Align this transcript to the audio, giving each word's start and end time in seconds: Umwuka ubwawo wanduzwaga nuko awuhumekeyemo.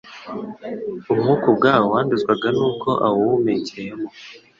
Umwuka 1.11 1.45
ubwawo 1.51 1.85
wanduzwaga 1.93 2.47
nuko 2.57 2.89
awuhumekeyemo. 3.05 4.07